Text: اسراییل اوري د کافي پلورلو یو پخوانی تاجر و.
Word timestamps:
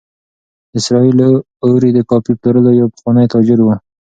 اسراییل 0.77 1.19
اوري 1.65 1.89
د 1.93 1.99
کافي 2.09 2.33
پلورلو 2.39 2.71
یو 2.79 2.87
پخوانی 2.93 3.25
تاجر 3.33 3.59
و. 3.63 3.67